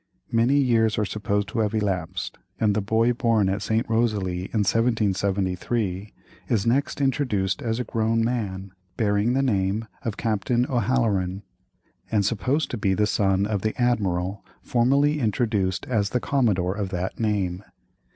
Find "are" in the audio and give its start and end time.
0.97-1.05